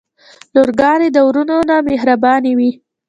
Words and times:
لورګانې 0.53 1.09
د 1.11 1.17
وروڼه 1.27 1.57
نه 1.69 1.75
مهربانې 1.87 2.51
وی. 2.57 2.71